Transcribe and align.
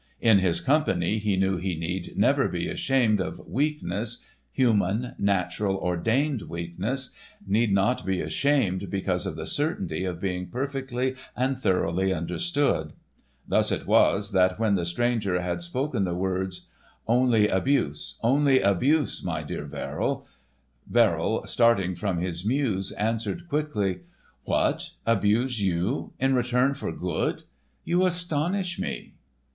In 0.19 0.39
his 0.39 0.61
company 0.61 1.19
he 1.19 1.37
knew 1.37 1.57
he 1.57 1.75
need 1.75 2.17
never 2.17 2.47
be 2.47 2.67
ashamed 2.67 3.21
of 3.21 3.39
weakness, 3.47 4.25
human, 4.51 5.13
natural, 5.19 5.75
ordained 5.75 6.41
weakness, 6.49 7.11
need 7.45 7.71
not 7.71 8.03
be 8.03 8.19
ashamed 8.19 8.89
because 8.89 9.27
of 9.27 9.35
the 9.35 9.45
certainty 9.45 10.03
of 10.03 10.19
being 10.19 10.47
perfectly 10.47 11.13
and 11.37 11.55
thoroughly 11.55 12.11
understood. 12.11 12.93
Thus 13.47 13.71
it 13.71 13.85
was 13.85 14.31
that 14.31 14.57
when 14.57 14.73
the 14.73 14.87
stranger 14.87 15.39
had 15.39 15.61
spoken 15.61 16.03
the 16.03 16.15
words"—only 16.15 17.47
abuse, 17.47 18.15
only 18.23 18.59
abuse, 18.59 19.21
my 19.23 19.43
dear 19.43 19.65
Verrill." 19.65 20.25
Verrill, 20.89 21.45
starting 21.45 21.93
from 21.93 22.17
his 22.17 22.43
muse, 22.43 22.91
answered 22.93 23.47
quickly: 23.47 23.99
"What, 24.45 24.89
abuse, 25.05 25.61
you! 25.61 26.13
in 26.19 26.33
return 26.33 26.73
for 26.73 26.91
good! 26.91 27.43
You 27.85 28.03
astonish 28.07 28.79
me." 28.79 29.13